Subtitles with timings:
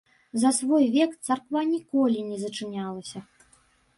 [0.43, 3.19] За свой век царква ніколі не зачынялася.